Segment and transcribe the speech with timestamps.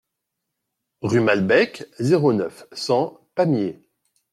[1.03, 3.79] Rue Malbec, zéro neuf, cent Pamiers